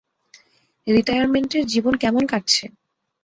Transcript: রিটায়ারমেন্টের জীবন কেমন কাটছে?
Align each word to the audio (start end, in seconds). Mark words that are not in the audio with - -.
রিটায়ারমেন্টের 0.87 1.63
জীবন 1.65 1.93
কেমন 1.97 2.23
কাটছে? 2.27 2.63